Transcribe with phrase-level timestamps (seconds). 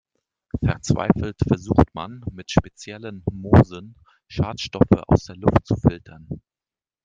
[0.65, 6.27] Verzweifelt versucht man, mit speziellen Moosen Schadstoffe aus der Luft zu filtern.